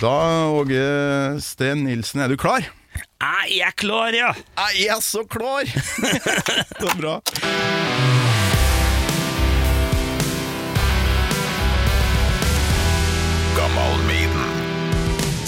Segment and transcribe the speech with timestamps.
[0.00, 2.64] Da, Åge Sten Nilsen, er du klar?
[3.20, 4.30] Jeg er klar, ja!
[4.72, 5.68] Jeg er så klar!
[6.80, 7.18] så bra.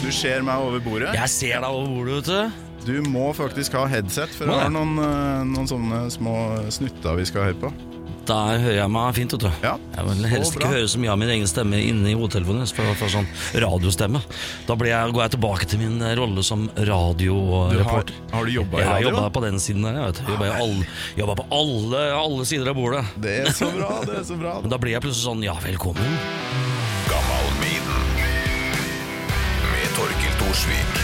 [0.02, 1.14] Du ser meg over bordet.
[1.16, 2.92] Jeg ser deg over bordet, vet du.
[2.92, 6.36] Du må faktisk ha headset, for det jeg har noen, eh, noen sånne små
[6.68, 7.72] snutter vi skal høre på.
[8.22, 9.48] Der hører jeg meg fint, vet du.
[9.64, 12.68] Ja, Jeg vil helst ikke høre så mye av min egen stemme inne i hodetelefonen,
[12.70, 13.26] for er sånn
[13.64, 14.20] radiostemme.
[14.68, 18.14] Da blir jeg, går jeg tilbake til min rolle som radioreporter.
[18.30, 18.86] har, har du jobba i radio?
[18.86, 20.86] Jeg har jobba på den siden der, jeg vet du.
[21.18, 23.02] Jobba på alle, alle sider av bordet.
[23.26, 24.54] Det er så bra, det er så bra.
[24.62, 26.18] Men da blir jeg plutselig sånn, ja, velkommen.
[29.72, 31.02] Med Torkil Thorsvik.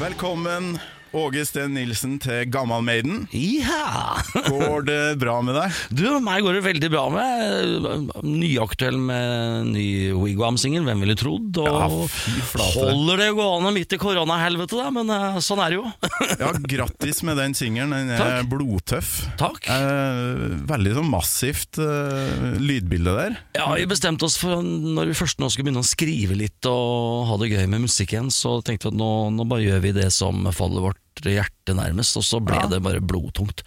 [0.00, 0.78] Velkommen,
[1.16, 3.22] Åge Sten Nilsen, til Gammal Maiden.
[3.32, 4.18] Ja!
[4.34, 5.76] Går det bra med deg?
[5.96, 8.18] Du, meg går det veldig bra med.
[8.26, 11.56] Nyaktuell med ny Wigwam-singel, hvem ville trodd?
[11.62, 15.86] Og Ja, holder det gående midt i koronahelvetet, da, men eh, sånn er det jo.
[16.42, 17.94] Ja, Grattis med den singelen.
[17.96, 18.50] Den er Takk.
[18.52, 19.14] blodtøff.
[19.40, 19.70] Takk.
[19.72, 23.38] Eh, veldig sånn massivt eh, lydbilde der.
[23.56, 27.24] Ja, Vi bestemte oss for når vi først nå skulle begynne å skrive litt og
[27.30, 29.96] ha det gøy med musikk igjen, så tenkte vi at nå, nå bare gjør vi
[30.02, 32.66] det som faller vårt hjerte nærmest, og så ble Ja.
[32.70, 33.62] det bare blodtungt.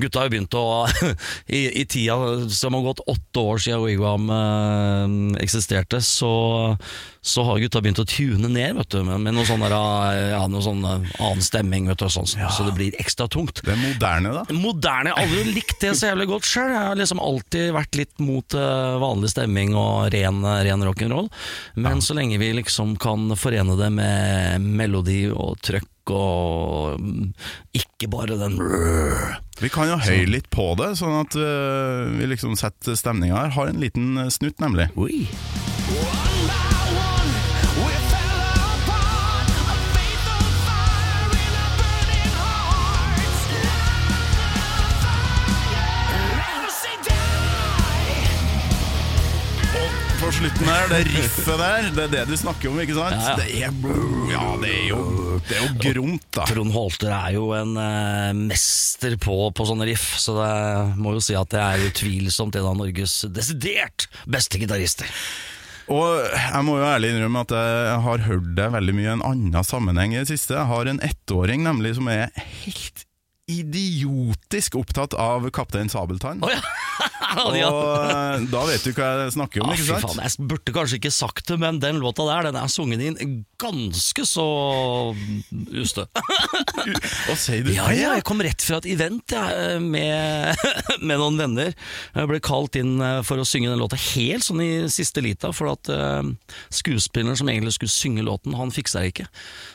[0.00, 0.86] Gutta har jo begynt å
[1.48, 2.16] I, i tida
[2.50, 6.76] som har gått åtte år siden Wigwam eh, eksisterte, så,
[7.20, 10.42] så har gutta begynt å tune ned, vet du, med, med noe sånn eh, ja,
[10.64, 13.62] sånn eh, annen stemming, vet du, sånn, sånn, så det blir ekstra tungt.
[13.64, 14.44] Det er moderne, da.
[14.54, 16.72] Moderne, jeg har aldri likt det så jævlig godt sjøl.
[16.74, 21.30] Jeg har liksom alltid vært litt mot eh, vanlig stemming og ren, ren rock'n'roll.
[21.80, 27.32] Men så lenge vi liksom kan forene det med melodi og trøkk og mm,
[27.80, 28.58] ikke bare den
[29.60, 33.54] Vi kan jo høye litt på det, sånn at eh, vi liksom setter stemninga her.
[33.56, 34.90] Har en liten eh, snutt, nemlig.
[35.00, 35.24] Oi.
[50.34, 53.16] Slutten her, det riffet der, det er det du snakker om, ikke sant?
[53.16, 53.36] Ja, ja.
[53.38, 54.98] Det er Ja, det er jo,
[55.46, 56.46] det er jo gromt, da.
[56.48, 60.52] Trond Holter er jo en eh, mester på, på sånne riff, så det
[60.98, 65.10] må jo si at det er utvilsomt en av Norges desidert beste gitarister.
[65.92, 69.26] Og jeg må jo ærlig innrømme at jeg har hørt det veldig mye i en
[69.26, 70.56] annen sammenheng i det siste.
[70.56, 72.30] Jeg har en ettåring nemlig som er
[72.64, 73.04] helt
[73.52, 76.40] idiotisk opptatt av Kaptein Sabeltann.
[76.40, 76.62] Oh, ja!
[77.42, 77.68] Og ja.
[77.70, 80.06] eh, da vet du hva jeg snakker om, Ja, ikke sant?
[80.06, 83.44] faen, jeg burde kanskje ikke sagt det, men den låta der Den er sunget inn
[83.60, 84.44] ganske så
[85.80, 86.04] ustø.
[87.26, 89.44] Hva sier du Ja, ja, jeg kom rett fra et event ja,
[89.80, 90.64] med,
[91.08, 91.72] med noen venner.
[92.14, 95.52] Jeg ble kalt inn eh, for å synge den låta helt sånn i siste lita,
[95.54, 96.22] for at uh,
[96.74, 99.26] skuespilleren som egentlig skulle synge låten, han fiksa det ikke.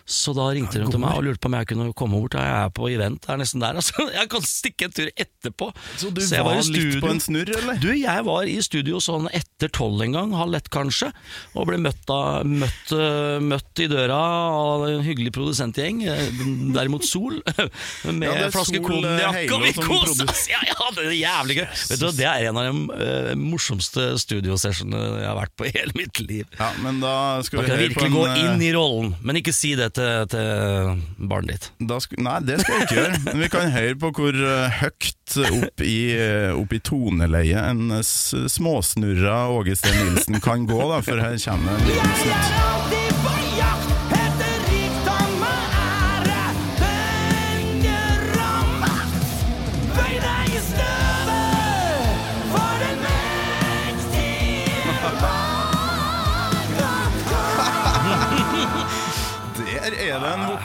[0.10, 2.38] Så da ringte de til meg og lurte på om jeg kunne komme bort.
[2.38, 3.78] Jeg er på event, jeg er nesten der.
[3.80, 4.10] Altså.
[4.12, 5.70] Jeg kan stikke en tur etterpå.
[6.02, 7.80] Så du så var, var litt på en snurr, eller?
[7.82, 11.12] Du, jeg var i studio sånn etter tolv en gang, halv ett kanskje,
[11.56, 16.44] og ble møtt, av, møtt, eh, møtt i døra av en hyggelig produsentgjeng, eh,
[16.76, 17.40] derimot Sol,
[18.06, 20.46] med Ja, flaske Sol, konjakk, og vi kosa oss!
[20.52, 21.68] Ja, ja, det er jævlig gøy!
[21.92, 25.74] Vet du, Det er en av de uh, morsomste studiosessionene jeg har vært på i
[25.76, 26.46] hele mitt liv.
[26.60, 27.14] Ja, men da
[27.46, 29.74] skal Da vi kan jeg virkelig en gå eh, inn i rollen, men ikke si
[29.80, 32.20] det til, til barnet ditt.
[32.20, 33.22] Nei, det skal jeg ikke gjøre.
[33.28, 36.82] Men vi kan høre på hvor eh, høyt opp i, eh, opp i
[37.30, 38.02] toneleie en eh,
[38.48, 43.09] småsnurra Åge Steen Nilsen kan gå, da, for her kommer en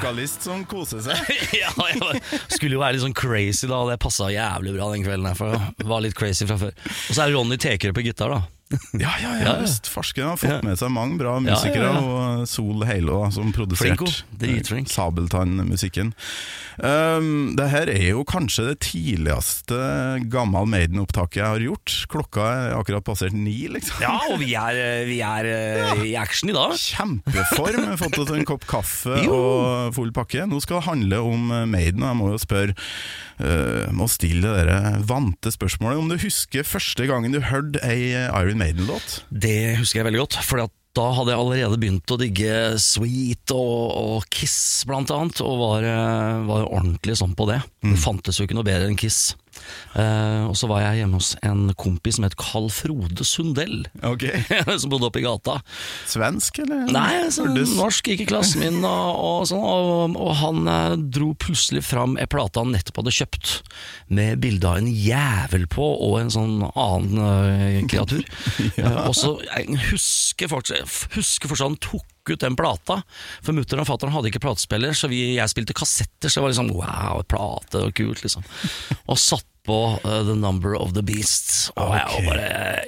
[0.04, 1.16] vokalist som koser seg.
[1.62, 5.30] ja, jeg skulle jo være litt sånn crazy da, det passa jævlig bra den kvelden.
[5.30, 6.74] her, For var litt crazy fra før.
[6.84, 8.42] Og så er Ronny Tekerø på gitar, da.
[9.04, 9.88] Ja, ja, ja, visst.
[9.90, 14.06] Farsken har fått med seg mange bra musikere, og Sol Heilo som produserte
[14.90, 16.14] Sabeltann-musikken.
[16.74, 19.76] Um, det her er jo kanskje det tidligste
[20.32, 21.94] Gammal Maiden-opptaket jeg har gjort.
[22.10, 24.00] Klokka er akkurat passert ni, liksom.
[24.02, 26.74] Ja, og vi er, eh, vi er eh, i action i dag.
[26.80, 27.78] Kjempeform.
[27.78, 29.36] Vi har fått oss en kopp kaffe Jo.
[29.38, 30.48] og full pakke.
[30.50, 34.50] Nå skal det handle om eh, Maiden, og jeg må jo spørre uh, Må stille
[34.56, 39.20] dere vante spørsmålet om du husker første gangen du hørte ei Iron Maiden-låt?
[39.28, 40.40] Det husker jeg veldig godt.
[40.46, 40.64] For
[40.94, 45.42] da hadde jeg allerede begynt å digge Sweet og, og Kiss, blant annet.
[45.44, 47.60] Og var, eh, var ordentlig sånn på det.
[47.84, 49.34] Det fantes jo ikke noe bedre enn Kiss.
[49.94, 54.42] Eh, og så var jeg hjemme hos en kompis som het Carl Frode Sundell, okay.
[54.80, 55.60] som bodde oppe i gata.
[56.10, 56.86] Svensk, eller?
[56.94, 59.62] Nei, så norsk, norsk, ikke klassen min, og, og sånn.
[59.64, 63.54] Og, og han eh, dro plutselig fram ei plate han nettopp hadde kjøpt,
[64.14, 68.24] med bilde av en jævel på og en sånn annen eh, kreatur.
[68.74, 73.00] Eh, og så Jeg husker fortsatt, husker fortsatt han tok ut den plata,
[73.44, 76.54] for mutter'n og fatter'n hadde ikke platespiller, så vi, jeg spilte kassetter, så det var
[76.54, 78.46] liksom wow, plate, og kult, liksom.
[79.12, 82.84] Og satt på uh, The Number of the Beast, og jeg og bare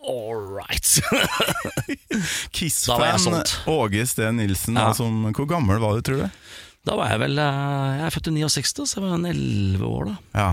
[0.00, 0.86] All right.
[1.10, 3.42] Da var jeg Kiss-fan.
[3.70, 4.78] Åge Steen Nilsen.
[4.78, 4.88] Ja.
[4.88, 6.40] altså, hvor gammel var du, tror du?
[6.88, 9.84] Da var jeg vel eh, Jeg er født i 69, så jeg var en 11
[9.86, 10.16] år da.
[10.34, 10.50] Ja.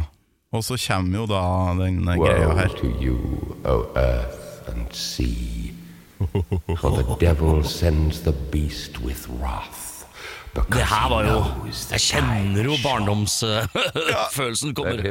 [0.55, 1.43] Og så kommer jo da
[1.79, 3.17] den greia Woe World to you,
[3.67, 5.56] O earth and sea,
[6.77, 9.86] for the devil sends the beast with wrath.
[10.73, 11.35] Det her var jo
[11.93, 15.01] Jeg kjenner jo barndomsfølelsen kommer.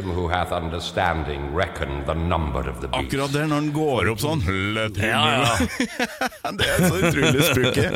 [2.97, 4.43] Akkurat der når han går opp sånn
[4.99, 5.53] Ja, ja.
[6.57, 7.87] Det er så utrolig spooky.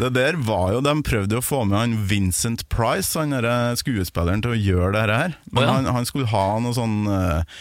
[0.00, 4.42] Det der var jo De prøvde å få med han Vincent Price, han der skuespilleren,
[4.44, 5.38] til å gjøre det her.
[5.54, 5.76] Men ja.
[5.76, 7.60] han, han skulle ha noe sånn eh,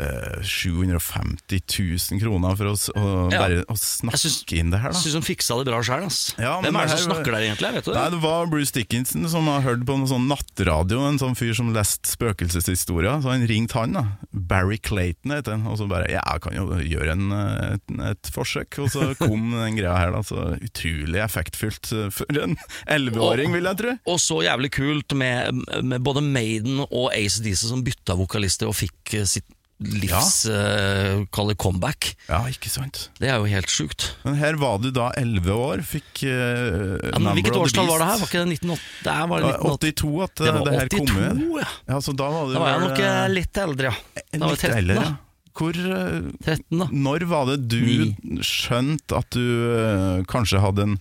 [0.00, 3.42] eh, 750 000 kroner for å, å, Ja.
[3.42, 5.02] bare, å snakke synes, inn det her, Jeg da.
[5.04, 6.06] syns hun fiksa det bra sjøl.
[6.40, 7.72] Ja, Hvem er det det som snakker der egentlig?
[7.78, 8.16] Vet du Nei, det?
[8.16, 11.72] Det var Bruce Dickinson som har hørt på noen sånn nattradio, en sånn fyr som
[11.74, 13.20] leste spøkelseshistorier.
[13.22, 14.04] Så han ringte han, da.
[14.30, 15.68] Barry Clayton heter han.
[15.70, 17.30] Og så bare Ja, jeg kan jo gjøre en,
[17.76, 18.80] et, et forsøk.
[18.84, 20.24] Og så kom den greia her, da.
[20.26, 22.56] Så utrolig effektfullt for en
[22.90, 23.96] elleveåring, vil jeg tro.
[24.10, 29.18] Og så jævlig kult med, med både Maiden og ACDC som bytta vokalister og fikk
[29.28, 29.48] sitt
[29.80, 31.20] livs ja.
[31.24, 32.10] uh, comeback.
[32.28, 33.06] Ja, ikke sant.
[33.20, 34.10] Det er jo helt sjukt.
[34.26, 38.10] Men her var du da elleve år, fikk uh, Ja, men hvilket årstall var det
[38.10, 38.20] her?
[38.20, 38.84] Var ikke det 1980?
[39.06, 39.96] Det her var 1980.
[40.00, 41.42] 82 at Det det, var det kom ut.
[41.62, 41.70] ja.
[41.90, 44.22] Ja, så da var det Da var jeg nok eh, eh, litt eldre, ja.
[44.30, 45.00] Da var jeg 13, eldre.
[45.00, 45.10] da.
[45.60, 46.16] Hvor eh,
[46.46, 46.86] 13 da.
[47.08, 48.38] Når var det du Ni.
[48.46, 50.98] skjønte at du uh, kanskje hadde en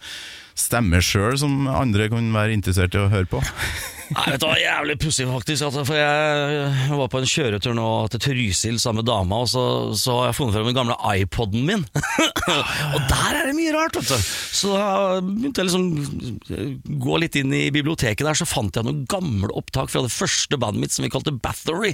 [0.59, 3.43] stemme sjøl som andre kunne være interessert i å høre på?
[4.09, 5.65] Nei, vet du hva, jævlig pussig faktisk.
[5.67, 9.63] Altså, For jeg var på en kjøretur nå til Trysil sammen med dama, og så,
[9.99, 11.83] så har jeg funnet frem den gamle iPoden min.
[12.95, 14.29] og der er det mye rart, vet du.
[14.59, 14.87] Så da
[15.21, 19.91] begynte jeg liksom gå litt inn i biblioteket der, så fant jeg noen gamle opptak
[19.93, 21.93] fra det første bandet mitt som vi kalte Bathory.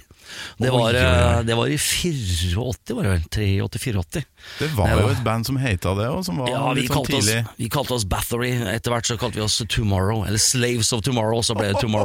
[0.62, 3.26] Det var, eh, det var i 84, var det vel?
[3.66, 4.24] 83-84.
[4.60, 7.40] Det var jo et band som heta det, òg, som var Ja, litt sånn tidlig.
[7.44, 8.54] oss, vi kalte oss Bathory.
[8.72, 11.42] Etter hvert så kalte vi oss Tomorrow, eller Slaves of Tomorrow.
[11.46, 12.05] Så ble det Tomorrow.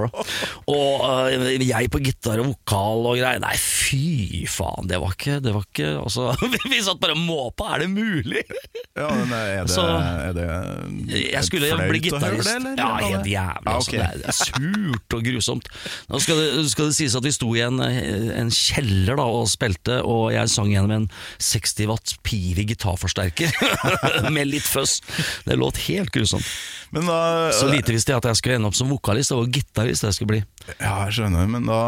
[0.70, 3.40] Og uh, jeg på gitar og vokal og greier.
[3.42, 6.30] Nei, fy faen, det var ikke, det var ikke altså,
[6.70, 8.44] Vi satt bare og måpa, er det mulig?
[8.96, 10.46] Ja, men er det, Så- er det
[11.32, 12.48] Jeg skulle bli gitarist.
[12.50, 12.74] det.
[12.78, 13.74] Ja, helt var det- jævlig.
[13.74, 15.68] Altså, det, er, surt og grusomt.
[16.10, 19.48] Nå skal det, skal det sies at vi sto i en, en kjeller da, og
[19.50, 21.08] spilte, og jeg sang gjennom en
[21.42, 23.50] 60 watt Pivi gitarforsterker
[24.34, 25.00] med litt føss.
[25.46, 26.46] Det låt helt grusomt.
[26.94, 29.89] Men da Så lite visste jeg at jeg skulle ende opp som vokalist, og gitarist
[29.90, 30.40] jeg skulle bli.
[30.78, 31.80] Ja, jeg skjønner, men da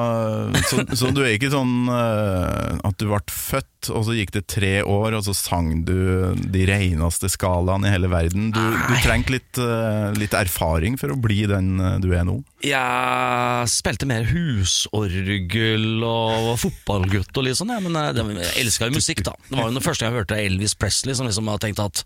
[0.68, 4.44] Så, så du er ikke sånn uh, at du ble født, og så gikk det
[4.50, 8.50] tre år, og så sang du de reneste skalaene i hele verden.
[8.54, 12.38] Du, du trengte litt, eh, litt erfaring for å bli den eh, du er nå.
[12.62, 18.98] Jeg spilte mer husorgel og fotballgutt og litt sånn, ja, men eh, jeg elska jo
[18.98, 19.34] musikk, da.
[19.48, 22.04] Det var jo den første jeg hørte Elvis Presley, som liksom hadde tenkt at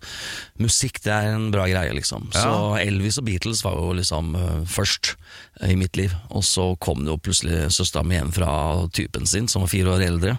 [0.61, 2.31] musikk det er en bra greie, liksom.
[2.35, 4.33] Så Elvis og Beatles var jo liksom
[4.71, 5.15] først
[5.65, 6.13] i mitt liv.
[6.29, 8.51] Og så kom det jo plutselig søstera mi hjem fra
[8.93, 10.37] typen sin, som var fire år eldre.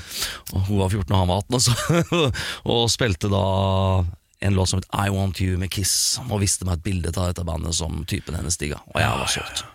[0.54, 2.40] og hun var 14 og han var 18, og,
[2.74, 3.44] og spilte da
[4.40, 7.32] en låt som het I Want You med Kiss, og viste meg et bilde av
[7.32, 8.80] dette bandet som typen hennes digga.
[8.94, 9.66] Og jeg var solgt.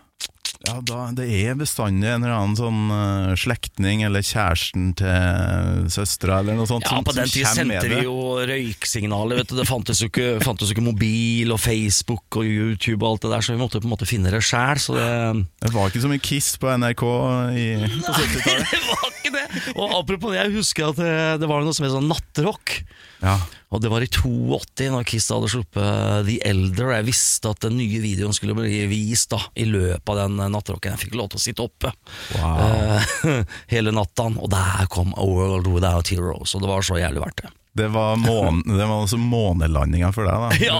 [0.65, 6.39] Ja, da, Det er bestandig en eller annen sånn uh, slektning eller kjæresten til søstera
[6.41, 8.15] eller noe sånt Ja, på den tida tid sendte vi jo
[8.49, 9.57] røyksignaler, vet du.
[9.59, 13.33] Det fantes jo, ikke, fantes jo ikke mobil og Facebook og YouTube og alt det
[13.35, 15.09] der, så vi måtte på en måte finne det sjæl, det
[15.65, 17.03] Det var ikke så mye Kiss på NRK
[17.55, 17.67] i,
[18.05, 18.71] på 70-tallet.
[18.75, 19.45] Det var ikke det!
[19.75, 22.79] Og apropos det, jeg husker at det, det var noe som het sånn nattrock.
[23.23, 23.37] Ja.
[23.75, 26.89] Og det var i 82, når Kiss hadde sluppet The Elder.
[26.91, 30.39] Og jeg visste at den nye videoen skulle bli vist da i løpet av den
[30.53, 30.95] nattrocken.
[30.95, 31.91] Jeg fikk lov til å sitte oppe
[32.39, 33.13] eh,
[33.73, 36.55] hele natta, og der kom A World Without Heroes.
[36.55, 37.53] Og det var så jævlig verdt det.
[37.75, 40.49] Det var, mån, det var altså månelandinga for deg, da.
[40.63, 40.77] Ja,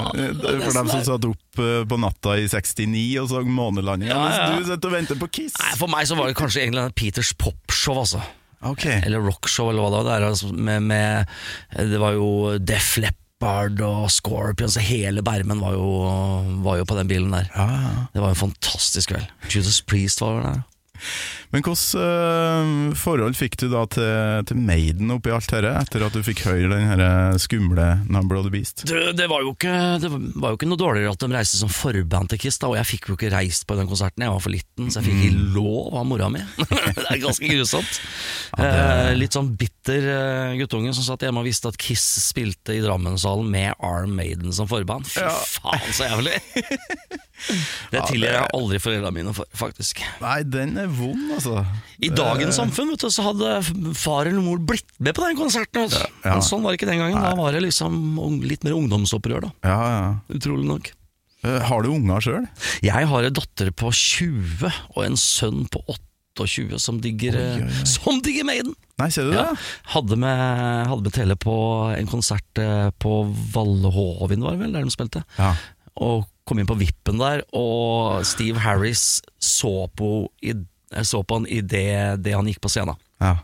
[0.64, 4.46] for dem som satt opp eh, på natta i 69 og så månelandinga, Ja, ja.
[4.54, 5.58] mens du sitter og venter på Kiss.
[5.60, 8.24] Nei, For meg så var det kanskje egentlig Peters popshow, altså.
[8.62, 10.20] Ok, Eller rockshow, eller hva det var.
[10.20, 11.26] Det, altså, med, med,
[11.92, 15.90] det var jo Def Leppard og Scorpions, og hele bermen var jo,
[16.66, 17.52] var jo på den bilen der.
[17.56, 18.06] ja, ja.
[18.14, 19.28] Det var en fantastisk kveld.
[19.52, 20.64] Judas Priest var der.
[21.54, 26.16] Men hvordan eh, forhold fikk du da til, til Maiden oppi alt dette, etter at
[26.16, 28.86] du fikk høre den her skumle Number of the Beast?
[28.88, 32.32] Det, det, var ikke, det var jo ikke noe dårligere at de reiste som forband
[32.34, 34.26] til Kiss, da, og jeg fikk jo ikke reist på den konserten.
[34.26, 36.44] Jeg var for liten, så jeg fikk ikke lov av mora mi.
[36.66, 38.02] det er ganske grusomt.
[38.60, 42.82] Eh, litt sånn bitter eh, guttunge som satt hjemme og visste at Kiss spilte i
[42.84, 45.08] Drammenshallen med Arm Maiden som forband.
[45.10, 45.24] Fy
[45.60, 46.40] faen, så jævlig!
[47.94, 50.02] det tilgir jeg aldri foreldrene mine for, faktisk.
[50.24, 51.66] Nei, den er vond, altså.
[52.04, 55.86] I dagens samfunn vet du, så hadde far eller mor blitt med på den konserten.
[55.86, 56.02] Altså.
[56.04, 56.34] Ja, Ja.
[56.40, 57.22] Men sånn var det ikke den gangen.
[57.22, 59.52] Da var det liksom litt mer ungdomsopprør, da.
[59.64, 60.08] Ja, ja.
[60.40, 60.92] Utrolig nok.
[61.46, 62.48] Eh, Har du unger sjøl?
[62.82, 64.66] Jeg har en datter på 20
[64.96, 65.84] og en sønn på
[66.36, 67.86] 28 som digger, Oi, oi, oi.
[67.88, 68.74] Som digger Maiden!
[69.00, 69.52] Nei, ser du Ja.
[69.52, 69.60] det?
[69.94, 71.54] Hadde med, hadde med Tele på
[71.96, 73.14] en konsert eh, på
[73.54, 75.22] Vallehovin, var det vel, der de spilte.
[75.38, 75.54] Ja.
[76.02, 80.54] Og kom inn på vippen der, og Steve Harris så på, i,
[80.92, 83.00] eh, så på han i det, det han gikk på scenen.
[83.24, 83.38] ja.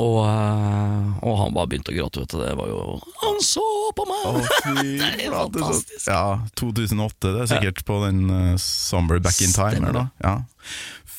[0.00, 2.38] Og, eh, og han bare begynte å gråte, vet du.
[2.40, 2.84] Det var jo
[3.20, 3.64] Han så
[3.96, 4.22] på meg!
[4.30, 4.38] Oh,
[4.80, 6.06] Det er fantastisk.
[6.06, 9.90] Ja, 2008, det er sikkert på den uh, Summer Back in Time.
[9.90, 10.08] Eller?
[10.24, 10.38] Ja.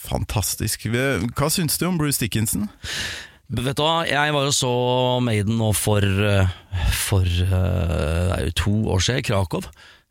[0.01, 0.87] Fantastisk.
[0.89, 2.65] Hva syns du om Bruce Dickinson?
[3.51, 4.73] Vet du hva, jeg var jo så
[5.21, 6.51] Maiden nå for, eh,
[6.95, 9.67] for uh, det er jo to år siden i Krakow.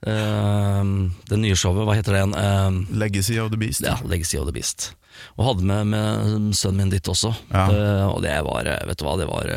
[0.06, 0.84] Eh,
[1.28, 2.36] det nye showet, hva heter det igjen?
[2.36, 3.84] Uh, Legacy of the Beast?
[3.84, 4.94] ja, Legacy of the Beast.
[5.36, 7.34] Og hadde med, med sønnen min dit også.
[7.50, 7.66] Ja.
[7.68, 9.52] Uh, og det var, eh, vet du hva, det var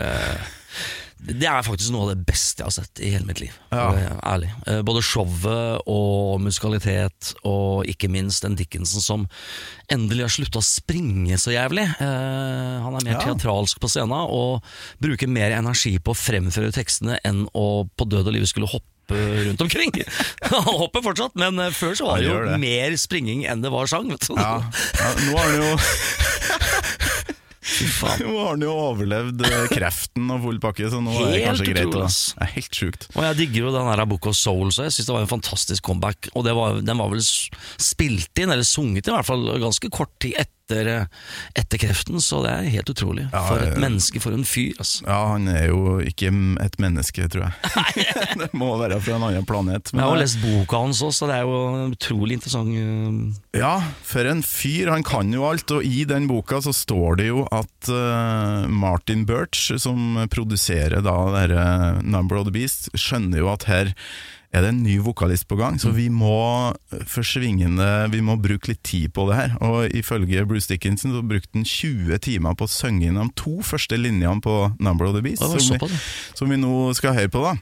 [1.23, 3.53] Det er faktisk noe av det beste jeg har sett i hele mitt liv.
[3.71, 3.85] Ja.
[4.27, 4.49] Ærlig.
[4.83, 9.23] Både showet og musikalitet, og ikke minst den Dickinson som
[9.87, 11.85] endelig har slutta å springe så jævlig.
[12.01, 13.21] Han er mer Ja.
[13.23, 14.67] teatralsk på scenen og
[14.99, 18.91] bruker mer energi på å fremføre tekstene enn å på død og liv skulle hoppe
[19.11, 19.91] rundt omkring.
[20.51, 22.59] Han hopper fortsatt, men eh, før så var det jo det.
[22.61, 24.09] mer springing enn det var sang.
[24.11, 24.35] Vet du.
[24.37, 24.59] Ja.
[24.99, 25.73] ja nå har han jo.
[27.73, 31.67] Nå har han jo overlevd eh, kreften og full pakke, så nå er det kanskje
[31.69, 31.87] greit.
[31.89, 32.09] utrolig.
[32.11, 33.07] Det er helt sjukt.
[33.13, 35.31] Og jeg digger jo den her Book of Soul, så jeg syns det var en
[35.31, 36.29] fantastisk comeback.
[36.33, 40.13] Og det var, den var vel spilt inn, eller sunget i hvert fall, ganske kort
[40.23, 41.05] tid etter, eh,
[41.59, 43.25] etter kreften, så det er helt utrolig.
[43.33, 45.03] Ja, for et menneske, for en fyr, altså.
[45.07, 46.31] Ja, han er jo ikke
[46.63, 47.53] et menneske, tror jeg.
[48.41, 49.93] det må være fra en annen planet.
[49.93, 53.75] Jeg har lest boka hans òg, så det er jo utrolig interessant eh, Ja,
[54.07, 54.91] for en fyr.
[54.93, 59.27] Han kan jo alt, og i den boka så står det jo at uh, Martin
[59.29, 61.65] Birch, som produserer da dette
[62.03, 63.93] Number of the Beast, skjønner jo at her
[64.53, 66.73] er det en ny vokalist på gang, så vi må
[67.09, 69.55] forsvingende Vi må bruke litt tid på det her.
[69.65, 73.55] Og ifølge Bruce Dickinson så brukte han 20 timer på å synge inn de to
[73.65, 75.89] første linjene på Number of the Beast, som, vi,
[76.37, 77.55] som vi nå skal høre på, da.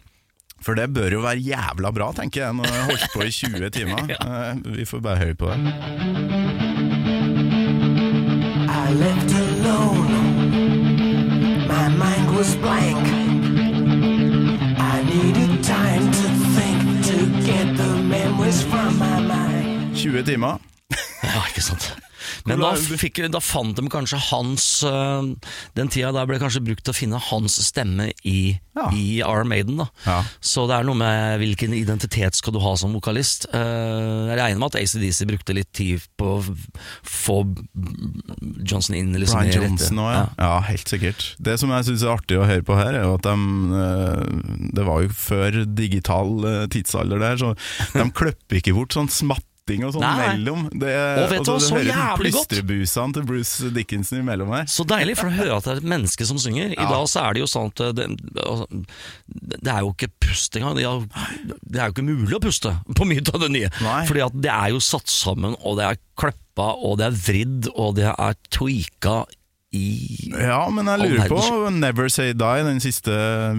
[0.62, 3.32] For det bør jo være jævla bra, tenker jeg, når jeg har holdt på i
[3.34, 4.12] 20 timer.
[4.12, 4.54] ja.
[4.76, 5.58] Vi får bare høre på det.
[8.68, 10.20] I left alone.
[11.72, 13.21] My mind was blank.
[20.02, 20.62] 20 timer.
[21.22, 21.92] Ja, ikke sant.
[22.46, 25.32] Men da, fikk, da fant de kanskje hans øh,
[25.78, 28.88] Den tida der ble kanskje brukt til å finne hans stemme i, Ja.
[28.96, 29.78] i Maiden.
[29.82, 30.18] da Ja.
[30.40, 33.48] Så det er noe med hvilken identitet skal du ha som vokalist.
[33.54, 36.56] Eh, jeg regner med at ACDC brukte litt tid på å
[37.04, 37.38] få
[38.64, 40.26] Johnson inn liksom, Brian Johnson òg, ja.
[40.40, 40.54] ja.
[40.70, 41.28] Helt sikkert.
[41.42, 43.36] Det som jeg syns er artig å høre på her, er jo at de
[43.82, 47.54] eh, Det var jo før digital eh, tidsalder der, så
[47.98, 49.12] de klipper ikke bort sånn
[49.72, 50.64] smatting og sånn mellom.
[50.72, 52.50] Det, Og vet du hva, så jævlig godt.
[52.50, 54.66] Plystrebusene til Bruce Dickinson imellom her.
[54.72, 56.72] Så deilig, for å høre at det er et menneske som synger.
[56.74, 56.90] I Ja.
[56.90, 58.08] dag så er det jo sånn at det,
[58.42, 58.68] altså,
[59.62, 60.76] det er jo ikke pust engang.
[60.76, 61.06] Det er,
[61.64, 63.70] det er jo ikke mulig å puste på mye av det nye.
[63.82, 64.06] Nei.
[64.08, 67.70] Fordi at det er jo satt sammen, og det er kleppa og det er vridd,
[67.76, 69.26] og det er tweaka
[69.72, 73.14] i Ja, men jeg lurer på Never Say Die, den siste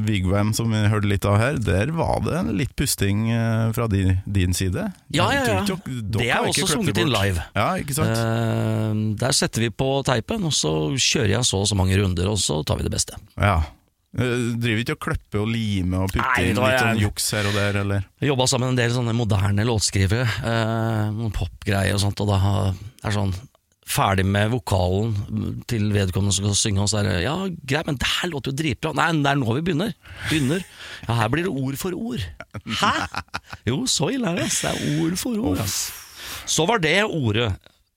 [0.05, 1.59] Vigvam som vi hørte litt av her.
[1.63, 4.91] Der var det litt pusting eh, fra din, din side.
[5.15, 5.61] Ja, ja, ja.
[5.65, 7.45] Dere Det er også sunget inn live.
[7.57, 8.13] Ja, ikke sant?
[8.13, 12.29] Uh, der setter vi på teipen, og så kjører jeg så og så mange runder,
[12.29, 13.17] og så tar vi det beste.
[13.41, 13.63] Ja.
[14.13, 17.57] Uh, Driver ikke og klipper og limer og putter inn litt sånn juks her og
[17.57, 18.05] der, eller?
[18.21, 22.43] Jeg jobba sammen med en del sånne moderne låtskrivere, uh, popgreier og sånt, og da
[23.01, 23.33] er sånn
[23.93, 27.35] Ferdig med vokalen til vedkommende som skal synge, og så er det Ja,
[27.69, 28.93] greit, men det her låter jo dritbra.
[28.97, 29.93] Nei, det er nå vi begynner.
[30.31, 30.65] Begynner.
[31.09, 32.25] Ja, her blir det ord for ord.
[32.81, 32.93] Hæ?
[33.69, 34.49] Jo, så ille er det.
[34.49, 34.63] ass.
[34.65, 35.61] Det er ord for ord.
[35.61, 35.77] ass.
[36.49, 37.51] Så var det ordet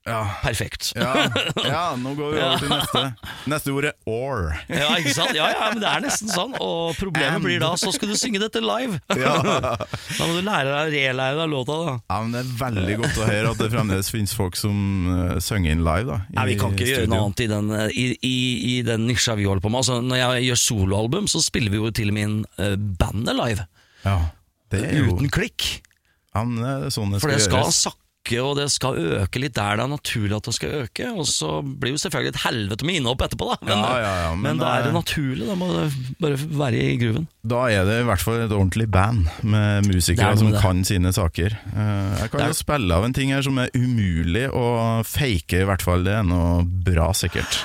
[0.05, 0.19] Ja.
[0.43, 0.91] Perfekt.
[0.93, 1.25] Ja,
[1.65, 3.01] ja, nå går vi over til neste.
[3.49, 4.51] Neste ord er or.
[4.69, 5.31] Ja, ikke sant?
[5.33, 6.53] Ja, ja, men det er nesten sånn.
[6.61, 7.45] Og problemet And.
[7.47, 8.99] blir da, så skal du synge dette live.
[9.25, 9.33] Ja.
[9.41, 11.95] Da må du lære deg relære deg låta, da.
[12.11, 14.77] ja, men Det er veldig godt å høre at det fremdeles finnes folk som
[15.09, 16.05] uh, synger inn live.
[16.11, 18.35] da i Nei, Vi kan ikke gjøre noe annet i den, i, i,
[18.75, 19.81] i den nisja vi holder på med.
[19.81, 23.39] Altså, når jeg gjør soloalbum, så spiller vi jo til og med inn uh, bandet
[23.41, 23.65] live.
[24.05, 24.19] Ja,
[24.69, 25.71] det er jo Uten klikk.
[26.35, 27.85] ja, men det er sånn det For det skal gjøres.
[28.25, 31.11] Sakke, og det skal øke litt der det er naturlig at det skal øke.
[31.13, 33.57] Og så blir det jo selvfølgelig et helvete med innhopp etterpå, da.
[33.61, 35.47] Men, Ja, ja, ja, men, men, da er det eh, naturlig.
[35.47, 37.27] Da må det bare være i gruven.
[37.43, 40.61] Da er det i hvert fall et ordentlig band med musikere er som det.
[40.61, 41.57] kan sine saker.
[41.75, 45.69] Eh, jeg kan jo spille av en ting her som er umulig å fake, i
[45.69, 46.05] hvert fall.
[46.05, 47.61] Det er noe bra, sikkert.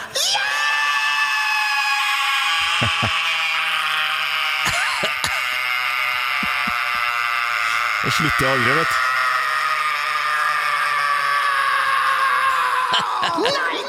[8.00, 9.10] Det slutter aldri, vet du.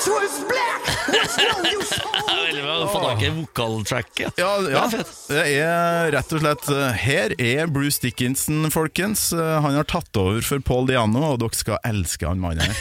[0.07, 0.87] Night was black.
[1.09, 2.57] Was no use er.
[2.81, 4.39] Du får tak i vokaltracket.
[4.41, 4.83] Ja, ja.
[5.29, 9.27] Det er rett og slett eh, Her er Bruce Dickinson, folkens.
[9.35, 12.73] Eh, Han har tatt over for Paul Diano, og dere skal elske han mannen.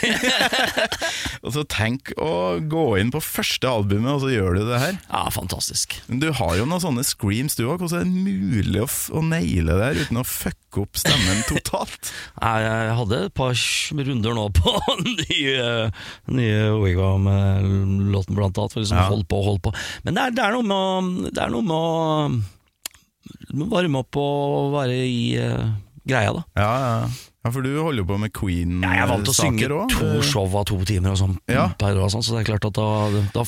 [1.45, 4.97] og så Tenk å gå inn på første albumet, og så gjør du det her.
[5.11, 5.95] Ja, fantastisk.
[6.09, 7.81] Men Du har jo noen sånne screams, du òg.
[7.81, 11.41] Hvordan er det mulig å, f å naile det her uten å fucke opp stemmen
[11.51, 12.11] totalt?
[12.41, 13.55] Jeg hadde et par
[14.01, 14.75] runder nå på
[15.07, 15.89] nye,
[16.31, 18.75] nye Wigwam-låten, blant annet.
[18.75, 19.07] For liksom Ja.
[19.11, 19.73] holdt på, hold på.
[20.05, 24.17] Men det er, det er noe med å Det er noe med å varme opp
[24.19, 25.71] og være i uh,
[26.07, 26.43] greia, da.
[26.57, 27.09] Ja, ja.
[27.45, 29.91] ja, for du holder jo på med Queen-saker Ja, jeg vant å synge òg.
[29.93, 31.67] to show av to timer og sånn Ja.
[31.77, 32.87] og sånn, så det er klart at da,
[33.35, 33.45] da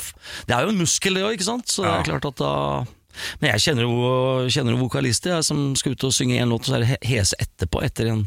[0.50, 1.68] Det er jo en muskel, det òg, ikke sant?
[1.72, 2.54] Så det er klart at da
[3.42, 3.98] Men jeg kjenner jo,
[4.50, 7.02] kjenner jo vokalister jeg, som skal ut og synge en låt, og så er det
[7.10, 8.24] hese etterpå, etter en,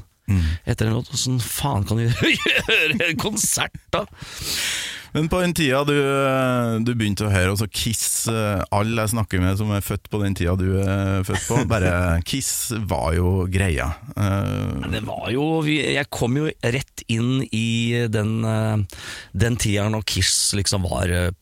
[0.66, 1.11] etter en låt.
[1.14, 4.04] Åssen faen kan du gjøre en konsert, da?
[5.16, 5.94] Men på den tida du,
[6.85, 10.20] du begynte å høre også Kiss eh, Alle jeg snakker med som er født på
[10.20, 11.92] den tida du er født på, bare
[12.28, 12.50] Kiss
[12.90, 13.88] var jo greia.
[14.12, 19.00] Uh, Det var jo Jeg kom jo rett inn i den, eh,
[19.32, 21.32] den tida når Kiss liksom var eh,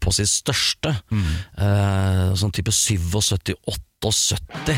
[0.00, 0.94] på sitt største.
[1.12, 4.72] Eh, sånn type 77-78.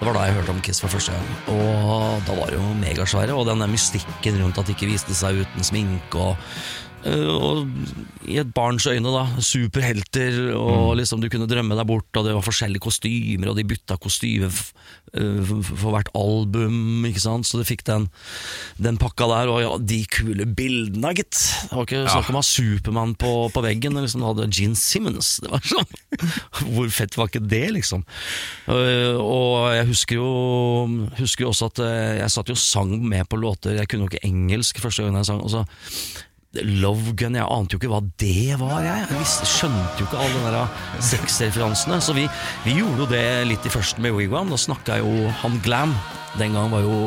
[0.00, 1.28] Det var da jeg hørte om Kiss for første gang.
[1.54, 3.32] Og da var det jo megasvære.
[3.36, 6.16] Og den der mystikken rundt at de ikke viste seg uten sminke.
[6.18, 6.38] Og, eh,
[7.08, 7.68] og
[8.28, 9.24] i et barns øyne, da.
[9.42, 13.66] Superhelter, og liksom du kunne drømme deg bort, og det var forskjellige kostymer, og de
[13.66, 17.48] bytta kostyme eh, for hvert album, ikke sant.
[17.48, 18.08] Så du fikk den,
[18.82, 21.40] den pakka der, og ja, de kule bildene, gitt.
[21.70, 24.78] Det var ikke snakk om å ha Supermann på, på veggen, liksom, du hadde Gene
[24.78, 25.38] Simmons.
[25.42, 25.98] Det var sånn
[26.74, 28.04] Hvor fett var ikke det, liksom?
[28.70, 30.30] Eh, og jeg husker jo,
[31.18, 34.04] husker jo også at eh, jeg satt jo og sang med på låter, jeg kunne
[34.04, 35.40] jo ikke engelsk første gang jeg sang.
[35.40, 35.62] og så
[36.58, 38.82] Love Gun, jeg ante jo ikke hva det var.
[38.82, 42.00] Jeg, jeg visste, skjønte jo ikke alle de der sexreferansene.
[42.02, 42.26] Så vi,
[42.64, 44.50] vi gjorde jo det litt i førsten med Wigwam.
[44.50, 45.94] Da snakka jo han Glam.
[46.40, 46.98] Den gang var jo,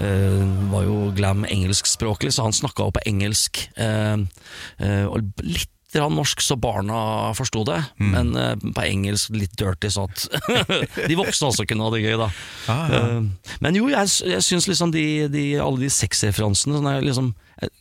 [0.00, 0.42] eh,
[0.72, 3.66] var jo Glam engelskspråklig, så han snakka jo på engelsk.
[3.76, 7.78] eh, og litt norsk så barna forsto det,
[8.12, 10.26] men eh, på engelsk litt dirty, så at
[11.08, 12.28] de voksne også kunne ha det gøy, da.
[12.68, 17.72] Eh, men jo, jeg, jeg syns liksom de, de, alle de sexreferansene sånn liksom jeg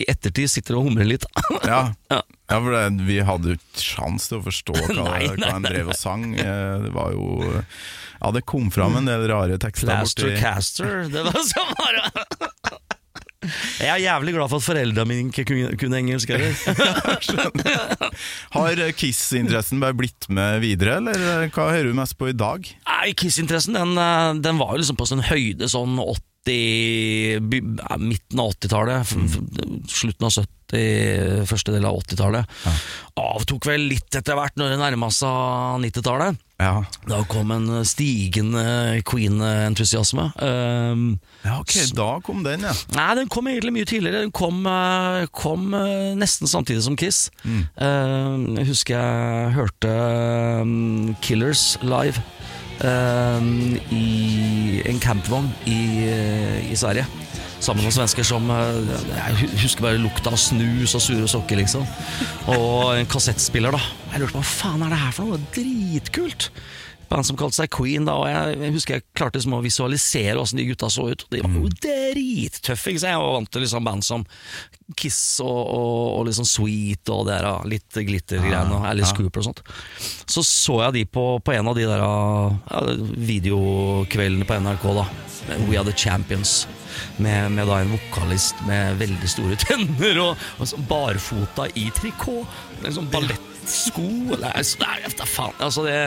[0.00, 1.24] I ettertid sitter og humrer litt.
[1.68, 1.92] ja.
[2.10, 2.22] Ja.
[2.50, 5.66] for det, vi hadde jo ikke sjans til å forstå hva, Nei, nei, hva han
[5.68, 6.24] drev og sang.
[6.34, 7.60] Eh, Det var jo
[8.20, 12.08] Ja, det kom fram en del rare tekster Plaster borti Caster, det var så bare
[13.80, 16.52] Jeg er jævlig glad for at foreldra mine ikke kunne, kunne engelsk heller.
[18.52, 22.68] Har Kiss-interessen bare blitt med videre, eller eh, hva hører du mest på i dag?
[22.84, 26.29] Nei, Kiss-interessen den, eh, den var jo liksom på sin høyde sånn 80 by- ja,
[28.00, 29.38] Midten av 80-tallet, f- f-
[29.92, 32.46] slutten av 70, første del av 80-tallet.
[33.20, 36.38] Avtok vel litt etter hvert når det nærma seg 90-tallet.
[36.60, 40.26] Ja, Da kom en stigende Queen-entusiasme.
[40.44, 41.04] Um,
[41.44, 42.74] ja ok, da kom den, ja.
[42.96, 44.26] Nei, den kom egentlig mye tidligere.
[44.26, 47.30] Den kom, eh, kom eh, nesten samtidig som Kiss.
[47.48, 47.62] Mm.
[47.80, 49.94] Eh, jeg husker jeg hørte
[50.60, 52.20] um, Killers live
[53.90, 57.06] i en campvogn i, eh, i Sverige.
[57.60, 61.60] Sammen med noen svensker som eh, Jeg husker bare lukta av snus og sure sokker,
[61.60, 61.84] liksom.
[62.54, 63.82] Og en kassettspiller, da.
[64.14, 65.42] Jeg lurte på hva faen er det her for noe?
[65.54, 66.50] Dritkult!
[67.10, 70.60] band som kalte seg Queen, da, og jeg, husker jeg klarte liksom å visualisere åssen
[70.60, 71.24] de gutta så ut.
[71.32, 72.92] De var jo drittøffe.
[72.92, 73.10] ikke?
[73.10, 74.26] Jeg var vant til liksom band som
[74.98, 79.42] Kiss og, og, og liksom Sweet og det der, ah, litt glitter-greiene, og Alice Cooper
[79.42, 79.64] og sånt.
[80.30, 82.84] Så så jeg de på, på en av de der ja,
[83.30, 85.08] videokveldene på NRK, da.
[85.66, 86.60] We Are The Champions.
[87.18, 92.58] Med, med en vokalist med veldig store tenner og, og sånn barfota i trikot.
[92.84, 94.08] En sånn ballettsko.
[94.34, 95.56] eller nei, faen.
[95.60, 96.00] Altså, det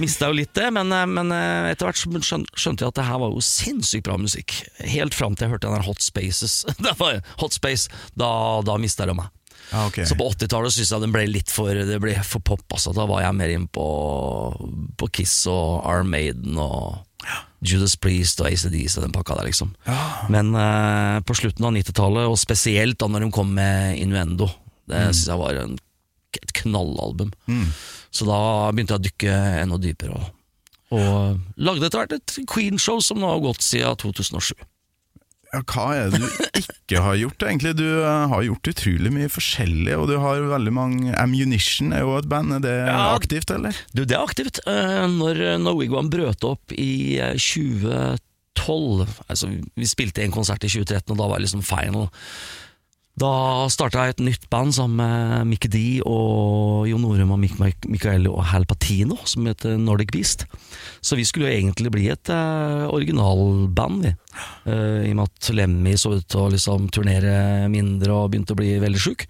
[0.00, 1.32] Mista jo litt det, men, men
[1.68, 4.54] etter hvert skjønte jeg at det her var jo sinnssykt bra musikk.
[4.78, 6.62] Helt fram til jeg hørte den der Hot Spaces.
[6.86, 8.30] Det var Hot Space, Da,
[8.64, 9.28] da mista det meg.
[9.72, 10.04] Ah, okay.
[10.04, 12.64] Så på 80-tallet syns jeg den ble litt for, det ble for pop.
[12.72, 12.92] Altså.
[12.96, 13.86] Da var jeg mer inn på,
[15.00, 17.02] på Kiss og Arm Maiden og
[17.62, 19.70] Judas Priest og ACDC og den pakka der, liksom.
[20.32, 24.48] Men eh, på slutten av 90-tallet, og spesielt da når de kom med Innuendo,
[24.90, 25.76] det synes jeg var en,
[26.40, 27.30] et knallalbum.
[28.12, 28.38] Så da
[28.74, 30.18] begynte jeg å dykke enda dypere.
[30.18, 34.52] Og, og lagde etter hvert et Queen-show som nå har gått siden 2007.
[35.52, 36.28] Ja, hva er det du
[36.62, 37.74] ikke har gjort, egentlig?
[37.76, 42.14] Du eh, har gjort utrolig mye forskjellig, og du har veldig mange Ammunition er jo
[42.16, 43.10] et band, er det Ja.
[43.14, 43.76] aktivt, eller?
[43.92, 44.62] Du, det er aktivt.
[44.66, 50.72] Eh, Når, når Wigwam brøt opp i eh, 2012 altså, Vi spilte en konsert i
[50.72, 52.08] 2013, og da var det liksom final.
[53.20, 53.28] Da
[53.68, 58.24] starta jeg et nytt band sammen med Mikke D og Jon Norum og Mik- Mikael
[58.30, 60.46] og Hal Patino, som heter Nordic Beast.
[61.04, 64.14] Så vi skulle jo egentlig bli et eh, originalband, vi.
[64.64, 68.56] Eh, I og med at Lemmy så ut til å liksom turnere mindre og begynte
[68.56, 69.26] å bli veldig sjuk.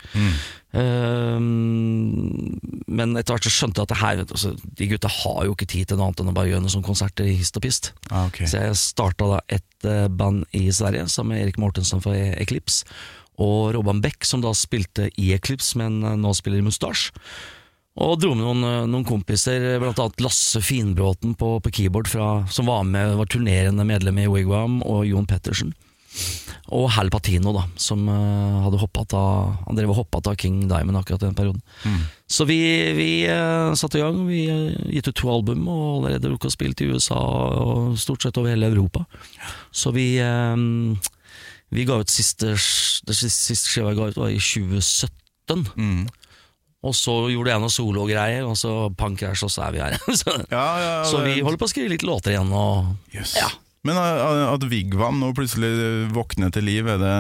[0.73, 5.57] Eh, men etter hvert så skjønte jeg at det her, altså, de gutta har jo
[5.57, 7.67] ikke tid til noe annet enn å bare gjøre noen sånne konserter i hist og
[7.67, 7.91] pist.
[8.13, 8.47] Ah, okay.
[8.47, 12.87] Så jeg starta da et eh, band i Sverige sammen med Erik Mortensen fra Eclipse.
[13.41, 17.15] Og Robban Beck, som da spilte i Eclipse, men eh, nå spiller i Mustache.
[18.01, 22.35] Og dro med noen, eh, noen kompiser, blant annet Lasse Finbråten på, på keyboard, fra,
[22.53, 25.73] som var med, var turnerende medlem i Wigwam, og Jon Pettersen.
[26.73, 30.59] Og Hal Patino, da, som uh, hadde hoppet av Han drev og hoppet av King
[30.69, 31.63] Diamond akkurat i den perioden.
[32.29, 32.59] Så vi,
[32.97, 34.21] vi uh, satte i gang.
[34.29, 38.25] Vi uh, gitt ut to album, og allerede rukket å spille til USA og stort
[38.25, 39.05] sett over hele Europa.
[39.73, 40.57] Så vi eh,
[41.73, 45.65] Vi ga ut siste Det siste, skiva jeg ga ut, var i 2017.
[45.77, 46.05] Mm.
[46.83, 49.99] Og så gjorde jeg noe sologreier, og så pankræsj, og så er vi her.
[50.21, 52.51] så, Ja, ja, så vi holder på å skrive litt låter igjen.
[52.51, 53.37] Og, yes.
[53.39, 53.51] ja.
[53.87, 55.71] Men uh, at Vigvam nå plutselig
[56.15, 57.15] våkner til liv, er det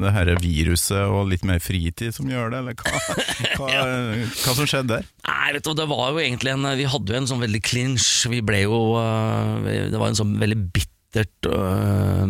[0.00, 3.18] det her viruset og litt mer fritid som gjør det, eller hva,
[3.58, 3.68] hva,
[4.26, 5.10] hva som skjedde der?
[5.26, 8.08] Nei, vet du, det var jo egentlig en Vi hadde jo en sånn veldig clinch.
[8.30, 8.80] Vi ble jo
[9.66, 12.26] Det var en sånn veldig bittert øh,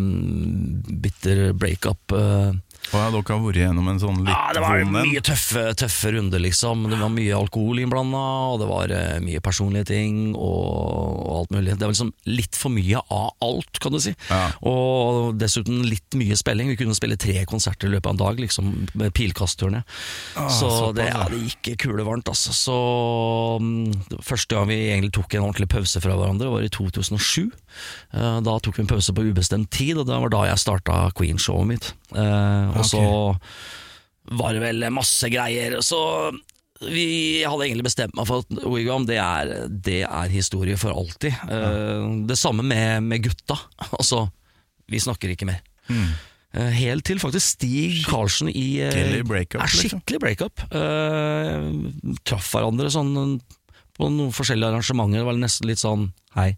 [1.01, 2.11] Bitter breakup.
[2.13, 2.55] øh.
[2.91, 5.63] Og ja, dere har vært gjennom en sånn litt Ja, det var vond mye tøffe,
[5.79, 6.83] tøffe runder, liksom.
[6.91, 10.65] Det var mye alkohol innblanda, og det var uh, mye personlige ting og,
[11.21, 11.75] og alt mulig.
[11.77, 14.13] Det var liksom litt for mye av alt, kan du si.
[14.27, 14.41] Ja.
[14.67, 16.73] Og dessuten litt mye spilling.
[16.73, 19.83] Vi kunne spille tre konserter i løpet av en dag, liksom, med pilkastturné.
[20.35, 21.23] så så det, ja.
[21.31, 22.55] det gikk kulevarmt, altså.
[22.55, 22.77] Så
[23.61, 27.47] um, Første gang vi egentlig tok en ordentlig pause fra hverandre, var i 2007.
[28.11, 30.99] Uh, Da tok vi en pause på ubestemt tid, og det var da jeg starta
[31.15, 31.91] Queen-showet mitt.
[32.11, 35.79] Eh, Og så var det vel masse greier.
[35.85, 35.99] Så
[36.81, 41.35] vi hadde egentlig bestemt meg for at Wigwam det er, det er historie for alltid.
[41.45, 43.57] Eh, Det samme med, med gutta.
[43.99, 44.27] Altså,
[44.89, 45.61] vi snakker ikke mer.
[45.91, 50.01] Eh, Helt til faktisk Stig Karlsen i eh, Skikkelig breakup, er liksom.
[50.01, 50.65] Skikkelig breakup.
[52.27, 53.13] Traff hverandre sånn
[53.97, 55.21] på noen forskjellige arrangementer.
[55.21, 56.53] Det var nesten litt sånn hei.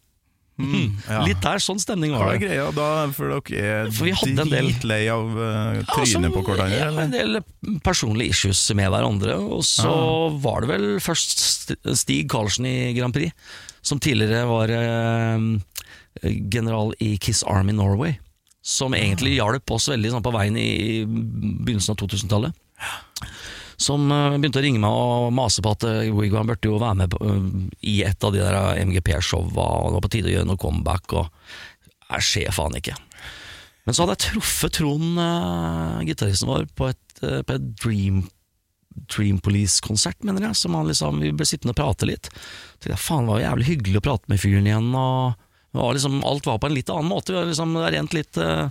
[1.10, 1.24] ja.
[1.26, 2.28] Litt der, sånn stemning var det.
[2.28, 5.80] Hva er greia da, for dere er For vi hadde en del- dritlei av uh,
[5.90, 6.78] trynet ja, på hverandre?
[6.78, 7.40] ja, en del
[7.86, 9.38] personlige issues med hverandre.
[9.42, 9.94] Og så
[10.44, 13.34] var det vel først Stig Karlsen i Grand Prix,
[13.82, 15.48] som tidligere var uh,
[16.24, 18.20] general i Kiss Army Norway.
[18.64, 22.62] Som egentlig hjalp oss veldig sånn, på veien i, i begynnelsen av 2000-tallet.
[23.84, 27.00] Som eh, begynte å ringe meg og mase på at uh, Wigwam burde jo være
[27.04, 27.48] med på, eh,
[27.92, 31.16] i et av de der MGP-showa, og det var på tide å gjøre noe comeback.
[31.20, 32.96] Og jeg ser faen ikke.
[33.84, 38.22] Men så hadde jeg truffet Trond, uh, gitaristen vår, på et, uh, på et Dream,
[39.12, 40.60] Dream Police-konsert, mener jeg.
[40.62, 42.32] Som han liksom, vi ble sittende og prate litt.
[42.80, 44.94] Så jeg, faen, det var jævlig hyggelig å prate med fyren igjen.
[44.96, 45.42] Og
[45.74, 47.34] var liksom, alt var på en litt annen måte.
[47.34, 48.70] Vi har liksom rent litt, uh,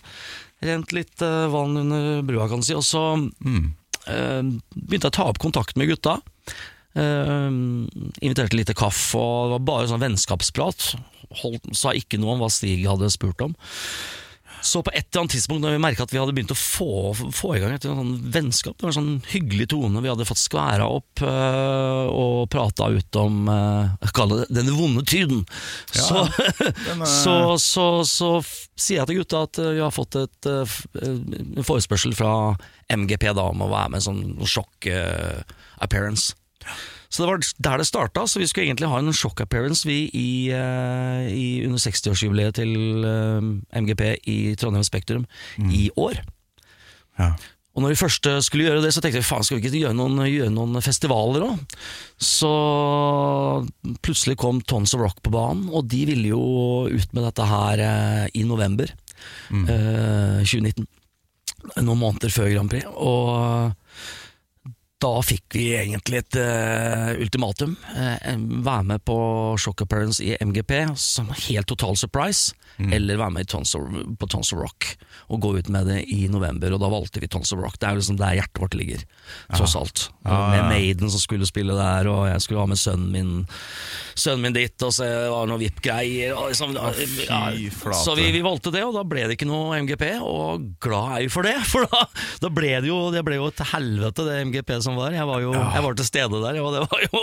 [0.62, 2.74] rent litt eh, vann under brua, kan du si.
[2.78, 3.70] Og så eh,
[4.06, 6.18] begynte jeg å ta opp kontakt med gutta.
[6.92, 7.48] Uh,
[8.20, 10.90] inviterte til kaffe, og det var bare sånn vennskapsprat.
[11.42, 13.54] Holdt, sa ikke noe om hva Stig hadde spurt om.
[14.62, 16.86] Så på et eller annet tidspunkt når vi merka at vi hadde begynt å få,
[17.34, 20.38] få i gang et sånn vennskap, det var en sånn hyggelig tone, vi hadde fått
[20.38, 25.42] skværa opp øh, og prata ut om øh, Jeg kaller det den vonde tyden.
[25.96, 26.22] Ja, så,
[26.68, 28.30] er- så, så, så
[28.78, 31.18] sier jeg til gutta at øh, vi har fått et, øh, øh,
[31.58, 32.32] en forespørsel fra
[32.92, 36.36] MGP da om å være med en sånn sjokk-appearance.
[37.12, 40.48] Så det var der det starta, så vi skulle egentlig ha en sjokk-appearance vi i,
[40.48, 43.50] eh, i under 60-årsjubileet til eh,
[43.82, 45.26] MGP i Trondheim Spektrum
[45.68, 46.22] i år.
[47.20, 47.34] Ja.
[47.72, 49.96] Og når vi først skulle gjøre det, så tenkte vi faen, skal vi ikke gjøre
[49.96, 51.76] noen, gjøre noen festivaler òg?
[52.20, 52.50] Så
[54.04, 56.42] plutselig kom Tons of Rock på banen, og de ville jo
[56.92, 60.84] ut med dette her eh, i november eh, 2019.
[61.80, 62.88] Noen måneder før Grand Prix.
[62.92, 63.72] Og
[65.02, 67.74] da fikk vi egentlig et uh, ultimatum.
[67.96, 69.16] Uh, være med på
[69.60, 73.88] Shock Appearance i MGP som helt total surprise, eller være med Tons of,
[74.18, 74.94] på Tons of Rock
[75.32, 76.72] og gå ut med det i november.
[76.74, 77.78] Og da valgte vi Tons of Rock.
[77.80, 79.04] Det er liksom der hjertet vårt ligger,
[79.52, 80.06] tross alt.
[80.24, 80.68] Ja, Med ja.
[80.70, 83.32] Maiden som skulle spille der, og jeg skulle ha med sønnen min
[84.12, 86.34] Sønnen min dit, og så var det noe VIP-greier.
[86.36, 86.74] Liksom,
[87.96, 91.24] så vi, vi valgte det, og da ble det ikke noe MGP, og glad er
[91.24, 91.56] vi for det.
[91.72, 92.02] For da,
[92.42, 95.14] da ble det jo Det ble jo til helvete, det MGP som var.
[95.16, 97.22] Jeg var jo jeg var til stede der, og det var jo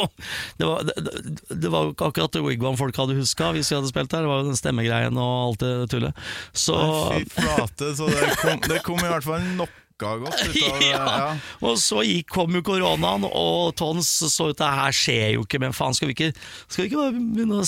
[0.60, 1.16] Det var, det,
[1.50, 4.26] det- var akkurat det Wigwam-folk hadde huska hvis vi hadde spilt der.
[4.26, 6.24] Det var jo den stemmegreien og alt det tullet.
[6.54, 6.78] Så
[7.14, 10.76] Fy flate, så det kom, det kom i hvert fall noe godt av ja.
[10.80, 11.24] Ja.
[11.68, 15.60] Og så gikk, kom jo koronaen, og Tons så ut det her skjer jo ikke,
[15.60, 16.30] men faen, skal vi ikke,
[16.72, 17.68] skal vi ikke bare begynne å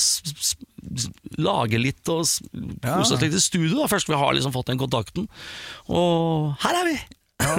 [1.43, 4.79] lage litt og kose oss litt i studio, da, først vi har liksom fått den
[4.79, 5.27] kontakten.
[5.91, 6.95] Og her er vi!
[7.43, 7.57] Ja.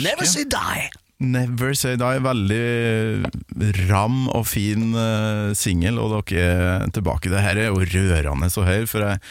[0.00, 0.88] Never see die!
[1.18, 2.20] Never Say Die.
[2.22, 6.44] Veldig ram og fin uh, singel, og dere
[6.84, 7.32] er tilbake.
[7.32, 9.22] Det her er jo rørende å høre, for jeg,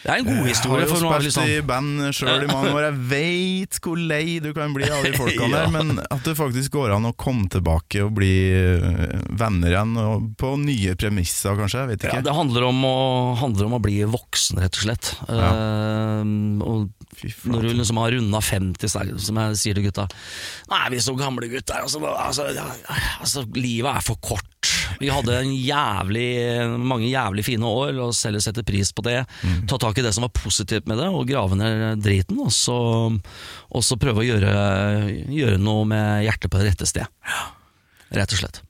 [0.00, 0.84] Det er en god historie.
[0.86, 1.48] jeg har jo spilt sånn.
[1.50, 2.86] vi i band sjøl i mange år.
[2.88, 5.64] Jeg veit hvor lei du kan bli av de folkene Ja.
[5.64, 9.96] der, men at det faktisk går an å komme tilbake og bli eh, venner igjen,
[10.40, 11.84] på nye premisser, kanskje.
[11.84, 12.22] Jeg vet ja.
[12.24, 12.96] Det handler om, å,
[13.40, 15.12] handler om å bli voksen, rett og slett.
[15.28, 16.24] Eh,
[16.64, 16.88] og
[17.50, 20.08] Når du liksom har runda 50, så er det som jeg sier til gutta
[20.90, 21.82] vi er så gamle gutter.
[21.84, 22.66] Altså, altså, ja,
[23.20, 24.49] altså, livet er for kort.
[25.00, 26.26] Vi hadde en jævlig,
[26.76, 29.22] mange jævlig fine år, la oss heller sette pris på det.
[29.70, 32.40] Ta tak i det som var positivt med det, og grave ned driten.
[32.44, 32.76] Og så,
[33.70, 34.52] og så prøve å gjøre,
[35.32, 37.08] gjøre noe med hjertet på det rette sted.
[38.12, 38.60] Rett og slett.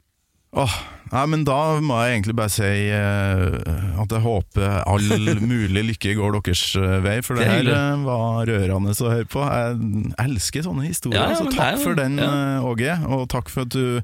[0.60, 0.78] Åh,
[1.12, 5.06] nei, men da må jeg egentlig bare si uh, at jeg håper all
[5.52, 9.12] mulig lykke går deres eh, vei, for det, Det er her eh, var rørende å
[9.12, 9.42] høre på.
[9.44, 12.30] Jeg elsker sånne historier, Ja, ja, så takk er for den, ja.
[12.60, 14.00] Uh, Åge, og takk for at du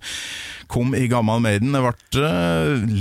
[0.72, 1.74] kom i Gammal Maiden.
[1.76, 2.30] Det ble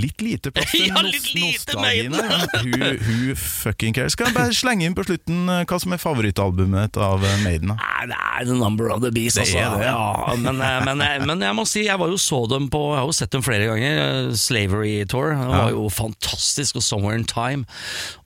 [0.04, 2.16] litt lite plass til Ja, litt lite nostalgien.
[2.16, 4.16] Who, who fucking cares?
[4.16, 7.74] Skal jeg bare slenge inn på slutten hva som er favorittalbumet av Maiden?
[7.74, 7.78] da?
[7.80, 9.58] Nei, det er The Number of the Beast, altså.
[9.76, 9.90] det.
[9.90, 13.08] Ja, men, men, men jeg må si, jeg var jo så dem på Jeg har
[13.10, 13.95] jo sett dem flere ganger.
[13.96, 15.32] Eh, Slavery Tour.
[15.36, 17.64] Det var jo fantastisk, og Somewhere in Time.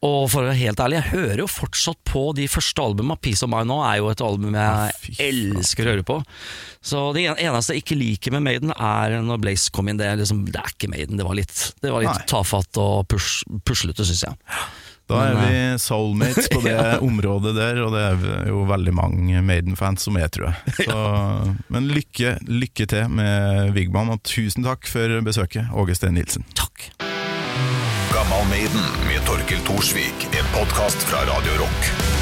[0.04, 3.18] Og for å være helt ærlig, jeg hører jo fortsatt på de første albumene.
[3.22, 6.20] Peace of Mind nå er jo et album jeg elsker å høre på.
[6.80, 10.00] Så det eneste jeg ikke liker med Maiden, er når Blaze kom inn.
[10.00, 11.20] Det er, liksom, det er ikke Maiden.
[11.20, 14.38] Det var litt, det var litt tafatt og pus puslete, syns jeg.
[15.10, 20.06] Da er vi soulmates på det området der, og det er jo veldig mange Maiden-fans
[20.06, 20.74] som er, tror jeg.
[20.86, 21.00] Så,
[21.72, 26.46] men lykke, lykke til med Vigman, og tusen takk for besøket, Åge Steen Nilsen.
[26.54, 26.90] Takk.
[28.14, 30.30] Gammal Maiden med Torkil Thorsvik.
[30.30, 32.19] En podkast fra Radio Rock.